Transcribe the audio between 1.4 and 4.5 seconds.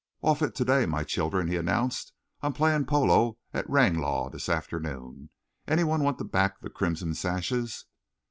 he announced. "I'm playing polo at Ranelagh this